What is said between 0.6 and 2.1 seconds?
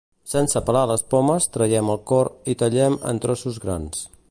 pelar les pomes, traiem el